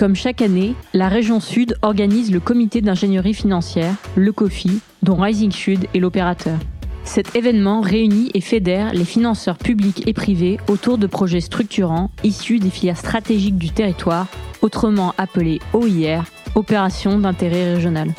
[0.00, 5.52] Comme chaque année, la région Sud organise le comité d'ingénierie financière, le COFI, dont Rising
[5.52, 6.58] Sud est l'opérateur.
[7.04, 12.60] Cet événement réunit et fédère les financeurs publics et privés autour de projets structurants issus
[12.60, 14.26] des filières stratégiques du territoire,
[14.62, 16.24] autrement appelés OIR,
[16.54, 18.14] Opérations d'intérêt régional.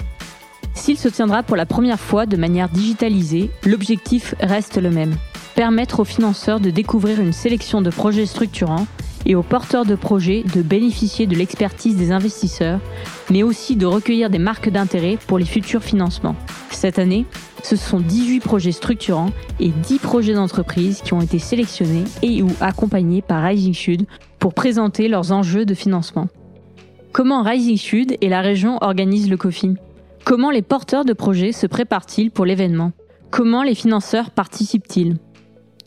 [0.75, 5.15] S'il se tiendra pour la première fois de manière digitalisée, l'objectif reste le même.
[5.55, 8.85] Permettre aux financeurs de découvrir une sélection de projets structurants
[9.25, 12.79] et aux porteurs de projets de bénéficier de l'expertise des investisseurs,
[13.29, 16.35] mais aussi de recueillir des marques d'intérêt pour les futurs financements.
[16.71, 17.25] Cette année,
[17.63, 22.49] ce sont 18 projets structurants et 10 projets d'entreprise qui ont été sélectionnés et ou
[22.59, 24.05] accompagnés par Rising Sud
[24.39, 26.27] pour présenter leurs enjeux de financement.
[27.11, 29.75] Comment Rising Sud et la région organisent le COFI
[30.23, 32.91] Comment les porteurs de projets se préparent-ils pour l'événement?
[33.31, 35.17] Comment les financeurs participent-ils?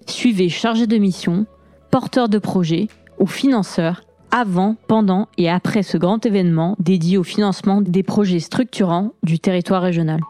[0.06, 1.46] Suivez chargés de mission,
[1.90, 7.80] porteurs de projets ou financeurs avant, pendant et après ce grand événement dédié au financement
[7.80, 10.20] des projets structurants du territoire régional.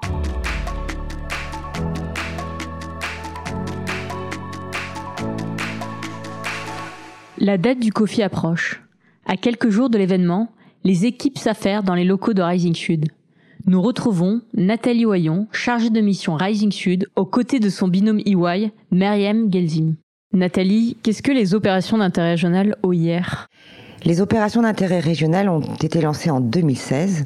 [7.38, 8.82] La date du COFI approche.
[9.24, 10.50] À quelques jours de l'événement,
[10.84, 13.06] les équipes s'affairent dans les locaux de Rising Sud.
[13.66, 18.70] Nous retrouvons Nathalie Oyon, chargée de mission Rising Sud, aux côtés de son binôme EY,
[18.90, 19.94] Meriem Gelzim.
[20.34, 23.48] Nathalie, qu'est-ce que les opérations d'intérêt régional OIR
[24.06, 27.24] les opérations d'intérêt régional ont été lancées en 2016.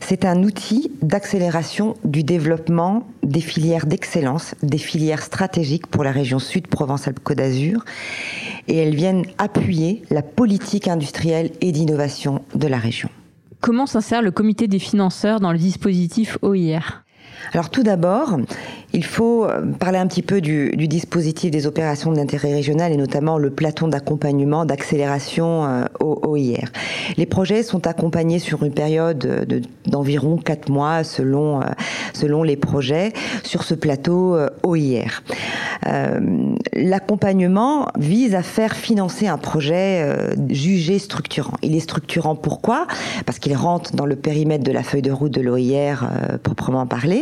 [0.00, 6.38] C'est un outil d'accélération du développement des filières d'excellence, des filières stratégiques pour la région
[6.38, 7.82] sud Provence-Alpes-Côte d'Azur.
[8.66, 13.08] Et elles viennent appuyer la politique industrielle et d'innovation de la région.
[13.62, 17.04] Comment s'insère le comité des financeurs dans le dispositif OIR
[17.52, 18.38] alors tout d'abord,
[18.92, 23.38] il faut euh, parler un petit peu du, dispositif des opérations d'intérêt régional et notamment
[23.38, 26.68] le platon d'accompagnement, d'accélération euh, au OIR.
[27.16, 31.64] Les projets sont accompagnés sur une période d'environ quatre 4 mois selon, euh,
[32.14, 33.12] selon les projets
[33.44, 35.22] sur ce plateau OIR.
[36.72, 40.04] L'accompagnement vise à faire financer un projet
[40.50, 41.54] jugé structurant.
[41.62, 42.86] Il est structurant pourquoi?
[43.24, 46.10] Parce qu'il rentre dans le périmètre de la feuille de route de l'OIR
[46.42, 47.17] proprement parlé,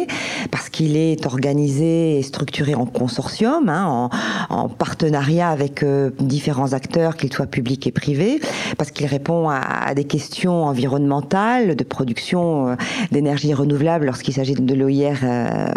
[0.50, 4.10] parce qu'il est organisé et structuré en consortium, hein,
[4.50, 8.40] en, partenariat avec euh, différents acteurs, qu'ils soient publics et privés,
[8.76, 12.74] parce qu'il répond à, des questions environnementales, de production euh,
[13.12, 15.16] d'énergie renouvelable lorsqu'il s'agit de l'OIR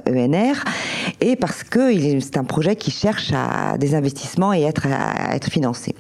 [0.08, 4.70] ENR, e et parce que c'est un projet qui cherche à des investissements et à
[5.36, 5.96] être financé.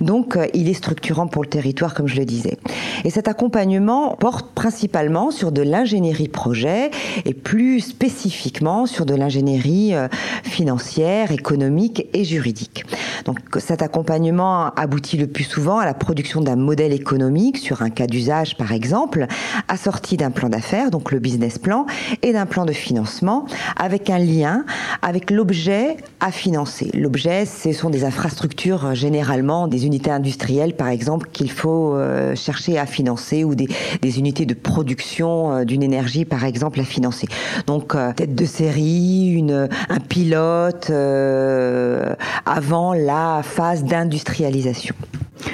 [0.00, 2.58] Donc, euh, il est structurant pour le territoire, comme je le disais.
[3.04, 6.90] Et cet accompagnement porte principalement sur de l'ingénierie projet
[7.24, 10.08] et plus spécifiquement sur de l'ingénierie euh,
[10.42, 12.84] financière, économique et juridique.
[13.24, 17.90] Donc cet accompagnement aboutit le plus souvent à la production d'un modèle économique sur un
[17.90, 19.26] cas d'usage par exemple,
[19.68, 21.86] assorti d'un plan d'affaires, donc le business plan,
[22.22, 23.46] et d'un plan de financement
[23.76, 24.64] avec un lien
[25.02, 26.90] avec l'objet à financer.
[26.94, 32.34] L'objet, ce sont des infrastructures euh, généralement, des unités industrielles par exemple qu'il faut euh,
[32.34, 33.68] chercher à financer ou des,
[34.02, 37.26] unités de production d'une énergie par exemple à financer.
[37.66, 39.44] Donc tête de série,
[39.88, 42.14] un pilote euh,
[42.46, 44.94] avant la phase d'industrialisation.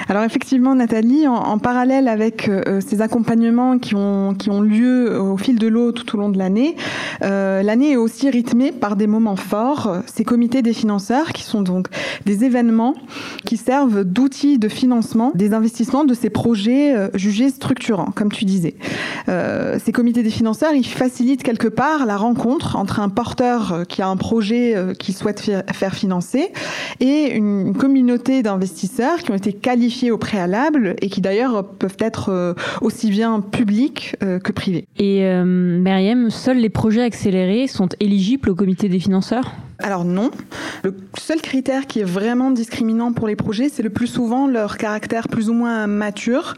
[0.08, 5.36] Alors effectivement, Nathalie, en, parallèle avec euh, ces accompagnements qui ont, qui ont lieu au
[5.36, 6.76] fil de l'eau tout au long de l'année,
[7.22, 11.62] euh, l'année est aussi rythmée par des moments forts, ces comités des financeurs qui sont
[11.62, 11.88] donc
[12.26, 12.94] des événements
[13.44, 18.44] qui servent d'outils de financement des investissements de ces projets euh, jugés structurants, comme tu
[18.44, 18.74] disais.
[19.26, 24.08] ces comités des financeurs, ils facilitent quelque part la rencontre entre un porteur qui a
[24.08, 25.40] un projet qu'il souhaite
[25.72, 26.50] faire financer
[27.00, 31.96] et une communauté d'investisseurs qui ont été qualifiés qualifiés au préalable et qui d'ailleurs peuvent
[32.00, 34.88] être euh, aussi bien publics euh, que privés.
[34.98, 39.52] Et euh, Myriam, seuls les projets accélérés sont éligibles au comité des financeurs?
[39.78, 40.32] Alors non.
[40.82, 44.78] Le seul critère qui est vraiment discriminant pour les projets, c'est le plus souvent leur
[44.78, 46.54] caractère plus ou moins mature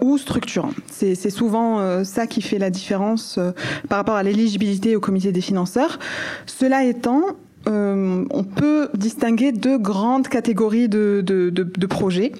[0.00, 0.70] ou structurant.
[0.88, 3.40] C'est souvent ça qui fait la différence
[3.88, 5.98] par rapport à l'éligibilité au comité des financeurs.
[6.46, 7.24] Cela étant,
[7.66, 12.32] euh, on peut distinguer deux grandes catégories de, de, de, projets.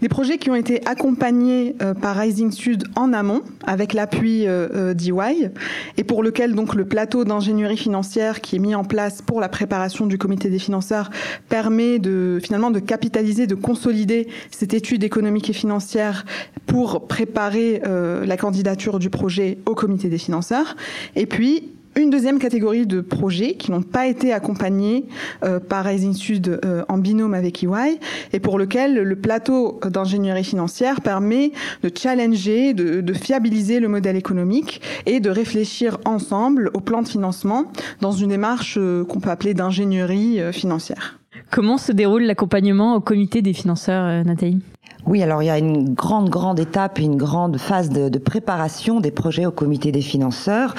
[0.00, 4.94] Les projets qui ont été accompagnés euh, par Rising Sud en amont, avec l'appui euh,
[4.94, 5.50] d'EY,
[5.96, 9.48] et pour lequel donc le plateau d'ingénierie financière qui est mis en place pour la
[9.48, 11.10] préparation du comité des financeurs
[11.48, 16.24] permet de finalement de capitaliser, de consolider cette étude économique et financière
[16.66, 20.76] pour préparer la candidature du projet au comité des financeurs.
[21.16, 25.04] Et puis une deuxième catégorie de projets qui n'ont pas été accompagnés
[25.42, 27.98] euh, par Rising Sud euh, en binôme avec EY
[28.32, 31.52] et pour lequel le plateau d'ingénierie financière permet
[31.82, 37.72] de challenger, de, fiabiliser le modèle économique et de réfléchir ensemble au plan de financement
[38.00, 41.18] dans une démarche euh, qu'on peut appeler d'ingénierie financière.
[41.50, 44.60] Comment se déroule l'accompagnement au comité des financeurs, Nathalie?
[45.06, 49.10] Oui, alors il y a une grande, grande étape, une grande phase de, préparation des
[49.10, 50.74] projets au comité des financeurs.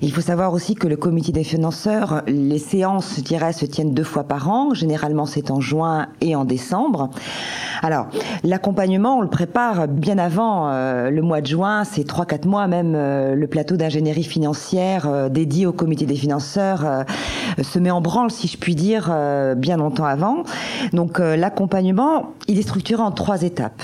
[0.00, 3.94] Il faut savoir aussi que le comité des financeurs, les séances, je dirais, se tiennent
[3.94, 4.74] deux fois par an.
[4.74, 7.10] Généralement, c'est en juin et en décembre.
[7.82, 8.06] Alors,
[8.42, 12.66] l'accompagnement, on le prépare bien avant euh, le mois de juin, c'est trois, quatre mois
[12.66, 12.94] même.
[12.94, 17.04] Euh, le plateau d'ingénierie financière euh, dédié au comité des financeurs
[17.60, 19.12] se met en branle, si je puis dire,
[19.56, 20.44] bien longtemps avant.
[20.92, 23.82] Donc, l'accompagnement, il est structuré en trois étapes.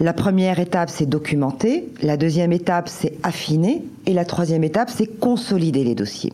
[0.00, 1.88] La première étape, c'est documenter.
[2.02, 3.84] La deuxième étape, c'est affiner.
[4.06, 6.32] Et la troisième étape, c'est consolider les dossiers.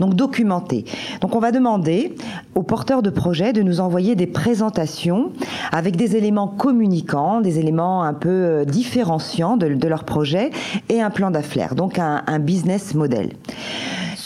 [0.00, 0.84] Donc documenter.
[1.20, 2.16] Donc on va demander
[2.54, 5.30] aux porteurs de projets de nous envoyer des présentations
[5.70, 10.50] avec des éléments communicants, des éléments un peu euh, différenciants de, leur projet
[10.88, 11.74] et un plan d'affaires.
[11.74, 13.30] Donc un business model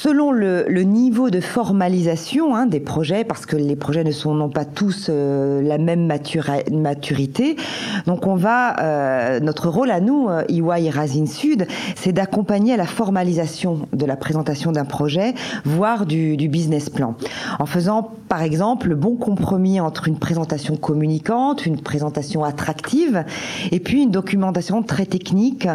[0.06, 4.48] selon le, niveau de formalisation hein, des projets, parce que les projets ne sont non
[4.48, 7.56] pas tous euh, la même maturité,
[8.06, 11.66] donc on va, euh, notre rôle à nous, EY euh, et Racine Sud,
[11.96, 17.16] c'est d'accompagner la formalisation de la présentation d'un projet, voire du, business plan,
[17.58, 23.24] en faisant par exemple le bon compromis entre une présentation communicante, une présentation attractive,
[23.72, 25.66] et puis une documentation très technique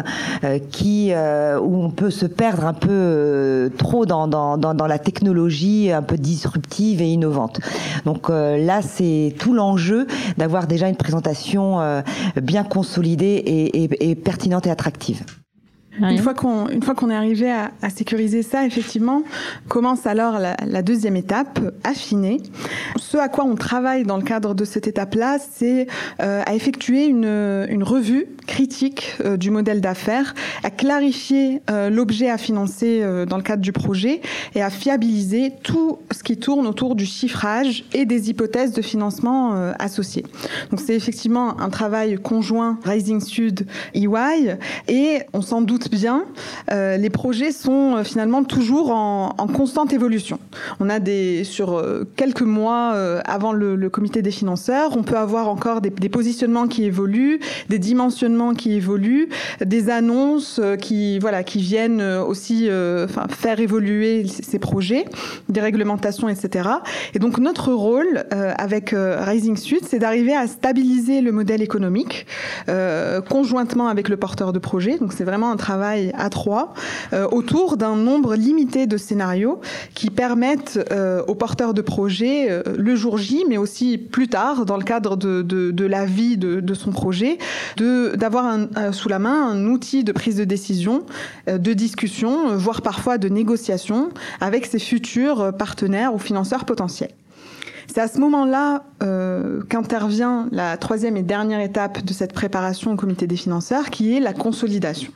[0.70, 6.02] qui où on peut se perdre un peu trop dans dans, dans, la technologie un
[6.02, 7.60] peu disruptive et innovante.
[8.04, 12.02] Donc euh, là, c'est tout l'enjeu d'avoir déjà une présentation euh,
[12.40, 13.42] bien consolidée
[14.00, 15.24] et pertinente et attractive.
[16.00, 19.22] Une fois qu'on une fois qu'on est arrivé à, à, sécuriser ça, effectivement,
[19.68, 22.40] commence alors la, la, deuxième étape, affiner.
[22.96, 25.86] Ce à quoi on travaille dans le cadre de cette étape-là, c'est
[26.20, 32.28] euh, à effectuer une, une revue critique euh, du modèle d'affaires, à clarifier euh, l'objet
[32.28, 34.20] à financer euh, dans le cadre du projet
[34.54, 39.72] et à fiabiliser tout ce qui tourne autour du chiffrage et des hypothèses de financement
[39.78, 40.24] associées.
[40.70, 44.56] Donc c'est effectivement un travail conjoint Rising Sud EY
[44.88, 46.24] et on s'en doute bien,
[46.70, 50.38] les projets sont finalement toujours en, constante évolution.
[50.80, 51.82] On a des sur
[52.16, 52.92] quelques mois
[53.24, 57.78] avant le, comité des financeurs, on peut avoir encore des, positionnements qui évoluent, des
[58.56, 59.28] qui évoluent,
[59.64, 62.68] des annonces euh, qui voilà qui viennent aussi
[63.04, 65.04] enfin, faire évoluer ces projets,
[65.48, 66.68] des réglementations, etc.
[67.14, 72.26] Et donc notre rôle avec Rising Sud, c'est d'arriver à stabiliser le modèle économique
[73.28, 74.98] conjointement avec le porteur de projet.
[74.98, 76.74] Donc c'est vraiment un travail à trois
[77.12, 79.60] euh, autour d'un nombre limité de scénarios
[79.94, 84.64] qui permettent euh, aux porteurs de projets euh, le jour J, mais aussi plus tard,
[84.64, 87.38] dans le cadre de, de, de la vie de, de, son projet,
[88.22, 88.56] d'avoir
[88.92, 91.04] sous la main un outil de prise de décision,
[91.46, 94.10] de discussion, voire parfois de négociation
[94.40, 97.12] avec ses futurs partenaires ou financeurs potentiels.
[97.94, 102.96] C'est à ce moment-là euh, qu'intervient la troisième et dernière étape de cette préparation au
[102.96, 105.12] comité des financeurs, qui est la consolidation.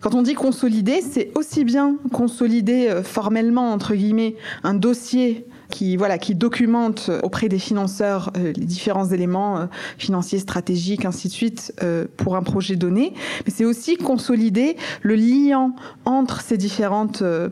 [0.00, 5.96] Quand on dit consolider, c'est aussi bien consolider euh, formellement, entre guillemets, un dossier qui
[5.96, 9.66] voilà qui documente auprès des financeurs euh, les différents éléments euh,
[9.98, 13.14] financiers, stratégiques, ainsi de suite euh, pour un projet donné.
[13.44, 15.74] Mais c'est aussi consolider le lien
[16.04, 17.48] entre ces différentes euh,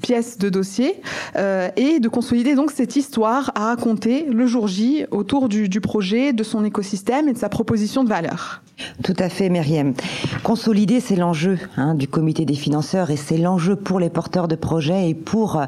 [0.00, 1.00] pièces de dossier
[1.36, 6.32] euh, et de consolider donc cette histoire à raconter le jour J autour du, projet,
[6.32, 8.62] de son écosystème et de sa proposition de valeur.
[9.02, 9.94] Tout à fait, Myriam.
[10.44, 14.54] Consolider, c'est l'enjeu hein, du comité des financeurs et c'est l'enjeu pour les porteurs de
[14.54, 15.64] projets et pour euh,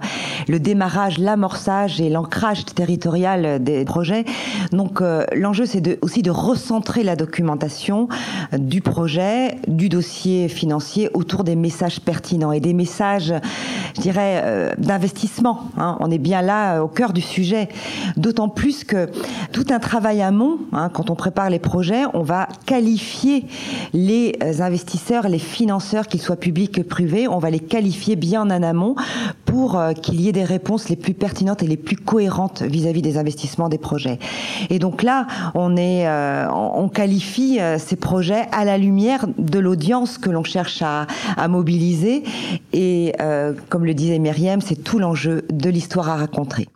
[0.48, 4.24] le démarrage, l'amorçage et l'ancrage territorial des projets.
[4.70, 8.08] Donc euh, l'enjeu, c'est aussi de recentrer la documentation
[8.52, 13.34] du projet, du dossier financier autour des messages pertinents et des messages,
[13.96, 15.70] je dirais, euh, d'investissement.
[15.76, 15.96] Hein.
[16.00, 17.68] On est bien là euh, au cœur du sujet.
[18.16, 19.08] D'autant plus que
[19.52, 23.46] tout un travail amont, hein, quand on prépare les projets, on va qualifier
[23.92, 28.42] les euh, investisseurs, les financeurs, qu'ils soient publics ou privés, on va les qualifier bien
[28.42, 28.94] en amont
[29.50, 33.00] pour euh, qu'il y ait des réponses les plus pertinentes et les plus cohérentes vis-à-vis
[33.00, 34.18] -vis des investissements des projets.
[34.70, 39.58] Et donc là, on est, euh, on qualifie euh, ces projets à la lumière de
[39.58, 42.22] l'audience que l'on cherche à, à, mobiliser.
[42.72, 43.12] Et
[43.68, 46.68] comme le disait Myriam, c'est tout l'enjeu de l'histoire à raconter.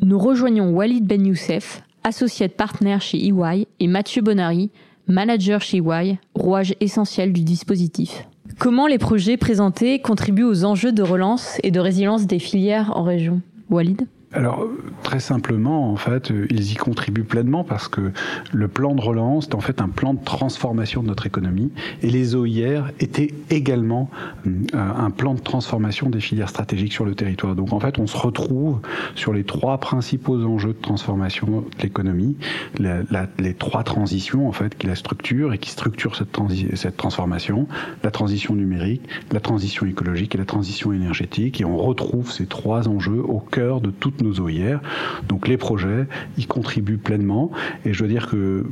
[0.00, 4.70] Nous rejoignons Walid Ben Youssef, associé de partenaire chez EY, et Mathieu Bonary,
[5.06, 8.26] manager chez EY, rouage essentiel du dispositif.
[8.62, 13.02] Comment les projets présentés contribuent aux enjeux de relance et de résilience des filières en
[13.02, 13.40] région?
[13.70, 14.06] Walid?
[14.34, 14.66] Alors,
[15.02, 18.12] très simplement, en fait, euh, ils y contribuent pleinement parce que
[18.52, 21.70] le plan de relance est en fait un plan de transformation de notre économie
[22.02, 24.08] et les OIR étaient également
[24.46, 27.54] euh, un plan de transformation des filières stratégiques sur le territoire.
[27.54, 28.80] Donc, en fait, on se retrouve
[29.16, 32.36] sur les trois principaux enjeux de transformation de l'économie,
[32.78, 36.38] les trois transitions, en fait, qui la structurent et qui structurent cette,
[36.74, 37.66] cette transformation,
[38.02, 41.60] la transition numérique, la transition écologique et la transition énergétique.
[41.60, 44.80] Et on retrouve ces trois enjeux au cœur de toute nos OIR.
[45.28, 46.06] Donc les projets
[46.38, 47.50] y contribuent pleinement.
[47.84, 48.66] Et je veux dire que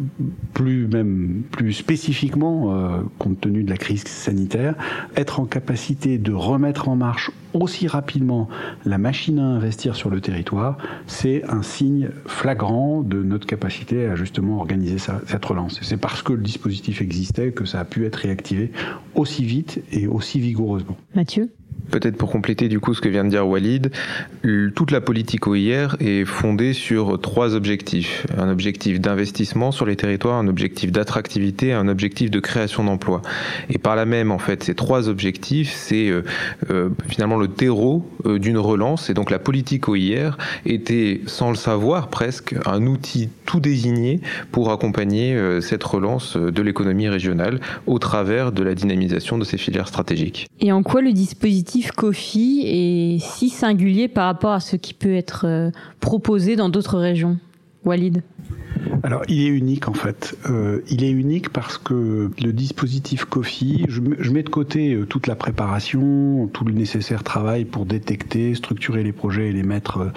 [0.54, 4.74] plus même plus spécifiquement, euh, compte tenu de la crise sanitaire,
[5.16, 8.48] être en capacité de remettre en marche aussi rapidement
[8.84, 14.14] la machine à investir sur le territoire, c'est un signe flagrant de notre capacité à
[14.14, 15.78] justement organiser cette relance.
[15.82, 18.70] C'est parce que le dispositif existait que ça a pu être réactivé
[19.14, 20.96] aussi vite et aussi vigoureusement.
[21.14, 21.50] Mathieu?
[21.90, 23.90] Peut-être pour compléter du coup ce que vient de dire Walid,
[24.76, 28.26] toute la politique OIR est fondée sur trois objectifs.
[28.38, 31.30] Un objectif d'investissement sur les territoires, un objectif d'attractivité
[31.72, 33.22] un objectif de création d'emplois.
[33.68, 36.22] Et par là même, en fait, ces trois objectifs, c'est euh,
[36.70, 39.10] euh, finalement le terreau euh, d'une relance.
[39.10, 44.20] Et donc la politique OIR était, sans le savoir presque, un outil tout désigné
[44.52, 49.88] pour accompagner cette relance de l'économie régionale au travers de la dynamisation de ces filières
[49.88, 50.46] stratégiques.
[50.60, 55.14] Et en quoi le dispositif Kofi est si singulier par rapport à ce qui peut
[55.14, 57.38] être euh, proposé dans d'autres régions.
[57.84, 58.22] Walid
[59.02, 60.36] alors, il est unique en fait.
[60.48, 65.26] Euh, il est unique parce que le dispositif Kofi, je, mets de côté euh, toute
[65.26, 70.12] la préparation, tout le nécessaire travail pour détecter, structurer les projets et les mettre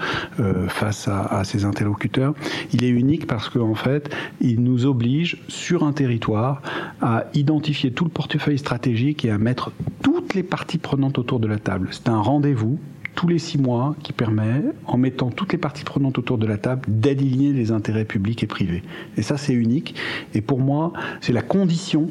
[0.68, 2.34] face à, à, ses interlocuteurs.
[2.72, 6.62] Il est unique parce qu'en fait, il nous oblige sur un territoire
[7.00, 9.72] à identifier tout le portefeuille stratégique et à mettre
[10.02, 11.88] toutes les parties prenantes autour de la table.
[11.90, 12.78] C'est un rendez-vous
[13.14, 16.58] tous les six mois qui permet, en mettant toutes les parties prenantes autour de la
[16.58, 18.82] table, d'aligner les intérêts publics et privés.
[19.16, 19.94] Et ça, c'est unique.
[20.34, 22.08] Et pour moi, c'est la condition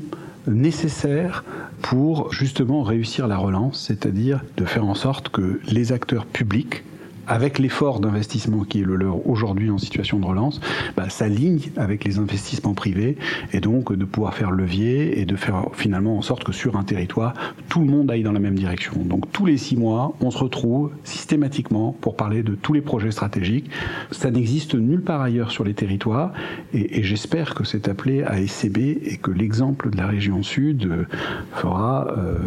[0.48, 1.43] nécessaire
[1.81, 6.83] pour justement réussir la relance, c'est-à-dire de faire en sorte que les acteurs publics
[7.27, 10.60] avec l'effort d'investissement qui est le leur aujourd'hui en situation de relance,
[10.96, 13.18] bah, s'aligne avec les investissements privés
[13.51, 16.84] et donc de pouvoir faire levier et de faire finalement en sorte que sur un
[16.84, 17.34] territoire,
[17.70, 18.94] tout le monde aille dans la même direction.
[19.06, 23.12] Donc tous les six mois, on se retrouve systématiquement pour parler de tous les projets
[23.12, 23.70] stratégiques.
[24.12, 26.34] Ça n'existe nulle part ailleurs sur les territoires
[26.74, 31.06] et, j'espère que c'est appelé à SCB et que l'exemple de la région sud euh,
[31.53, 32.38] fera, euh,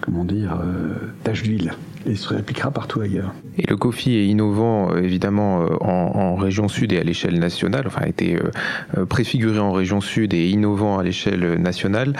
[0.00, 1.72] comment dire, euh, tâche d'huile
[2.08, 3.32] et se réappliquera partout ailleurs.
[3.58, 7.84] Et le COFI est innovant euh, évidemment euh, en, région sud et à l'échelle nationale,
[7.86, 12.12] enfin a été euh, préfiguré en région sud et innovant à l'échelle nationale,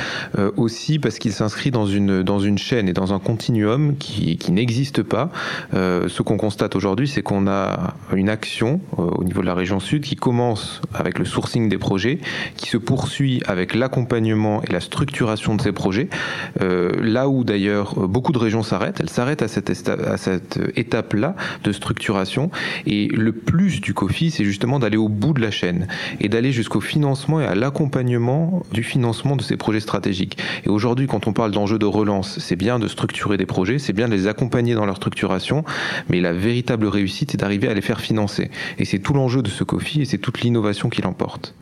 [0.56, 4.52] aussi parce qu'il s'inscrit dans une, dans une chaîne et dans un continuum qui, qui
[4.52, 5.30] n'existe pas.
[5.72, 10.02] ce qu'on constate aujourd'hui, c'est qu'on a une action au niveau de la région sud
[10.02, 12.18] qui commence avec le sourcing des projets,
[12.56, 16.08] qui se poursuit avec l'accompagnement et la structuration de ces projets,
[16.60, 21.72] là où d'ailleurs beaucoup de régions s'arrêtent, elles s'arrêtent à cette à cette étape-là de
[21.72, 22.50] structuration.
[22.86, 25.86] Et le plus du COFI, c'est justement d'aller au bout de la chaîne
[26.20, 30.38] et d'aller jusqu'au financement et à l'accompagnement du financement de ces projets stratégiques.
[30.64, 33.92] Et aujourd'hui, quand on parle d'enjeux de relance, c'est bien de structurer des projets, c'est
[33.92, 35.64] bien de les accompagner dans leur structuration,
[36.08, 38.50] mais la véritable réussite est d'arriver à les faire financer.
[38.78, 41.54] Et c'est tout l'enjeu de ce COFI et c'est toute l'innovation qui l'emporte.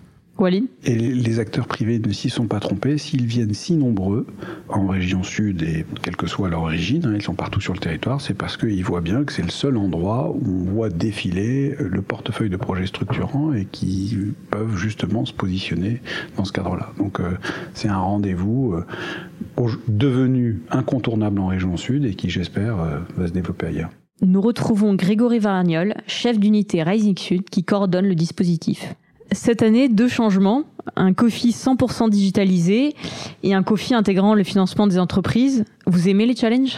[0.85, 2.99] Et les acteurs privés ne s'y sont pas trompés.
[2.99, 4.27] S'ils viennent si nombreux
[4.69, 7.79] en région sud et quelle que soit leur origine, hein, ils sont partout sur le
[7.79, 11.77] territoire, c'est parce qu'ils voient bien que c'est le seul endroit où on voit défiler
[11.79, 14.17] le portefeuille de projets structurants et qui
[14.51, 16.03] peuvent justement se positionner
[16.37, 16.93] dans ce cadre-là.
[16.99, 17.39] Donc euh,
[17.73, 23.33] c'est un rendez-vous euh, devenu incontournable en région sud et qui, j'espère, euh, va se
[23.33, 23.91] développer ailleurs.
[24.21, 28.95] Nous retrouvons Grégory Varagnol, chef d'unité Rising Sud, qui coordonne le dispositif.
[29.35, 30.63] Cette année, deux changements.
[30.97, 32.95] Un COFI 100% digitalisé
[33.43, 35.65] et un COFI intégrant le financement des entreprises.
[35.87, 36.77] Vous aimez les challenges?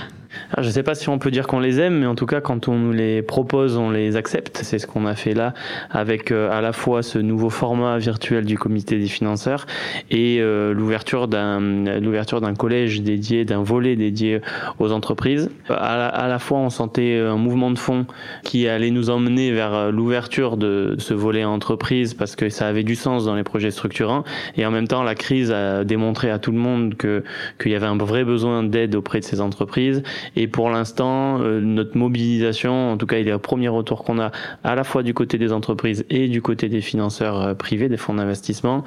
[0.58, 2.40] Je ne sais pas si on peut dire qu'on les aime, mais en tout cas,
[2.40, 4.60] quand on nous les propose, on les accepte.
[4.62, 5.54] C'est ce qu'on a fait là
[5.90, 9.66] avec euh, à la fois ce nouveau format virtuel du comité des financeurs
[10.10, 14.40] et euh, l'ouverture d'un collège dédié, d'un volet dédié
[14.78, 15.50] aux entreprises.
[15.68, 18.06] À la, fois, on sentait un mouvement de fond
[18.42, 22.94] qui allait nous emmener vers l'ouverture de ce volet entreprise parce que ça avait du
[22.94, 24.24] sens dans les projets structurants.
[24.56, 27.24] Et en même temps, la crise a démontré à tout le monde que
[27.60, 30.02] qu'il y avait un vrai besoin d'aide auprès de ces entreprises
[30.34, 34.30] Et pour l'instant, notre mobilisation, en tout cas, il est le premier retour qu'on a
[34.64, 38.14] à la fois du côté des entreprises et du côté des financeurs privés, des fonds
[38.14, 38.84] d'investissement,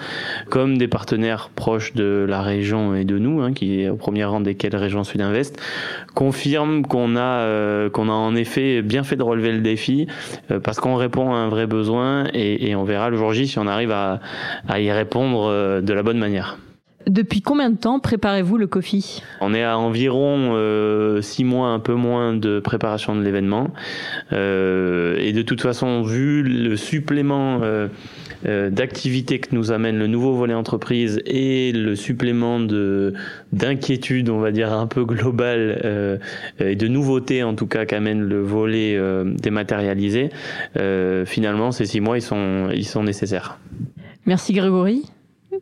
[0.50, 4.26] comme des partenaires proches de la région et de nous, hein, qui est au premier
[4.26, 5.62] rang desquels Région Sud Invest,
[6.16, 10.08] confirme qu'on a, qu'on a en effet bien fait de relever le défi
[10.64, 13.68] parce qu'on répond à un vrai besoin et, on verra le jour J si on
[13.68, 14.20] arrive à,
[14.80, 16.58] y répondre euh, de la bonne manière.
[17.08, 21.80] Depuis combien de temps préparez-vous le COFI On est à environ euh, six mois, un
[21.80, 23.70] peu moins de préparation de l'événement.
[24.34, 27.62] Euh, et de toute façon, vu le supplément
[28.44, 33.14] d'activité que nous amène le nouveau volet entreprise et le supplément de
[33.52, 36.20] d'inquiétude, on va dire un peu global
[36.60, 40.30] et de nouveautés en tout cas qu'amène le volet dématérialisé,
[41.26, 43.60] finalement ces six mois ils sont ils sont nécessaires.
[44.26, 45.04] Merci Grégory.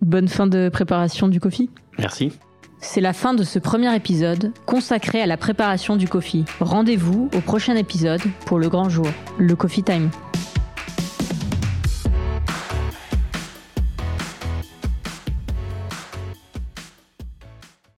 [0.01, 1.69] Bonne fin de préparation du coffee.
[1.97, 2.31] Merci.
[2.79, 6.45] C'est la fin de ce premier épisode consacré à la préparation du coffee.
[6.59, 9.07] Rendez-vous au prochain épisode pour le grand jour,
[9.39, 10.09] le Coffee Time.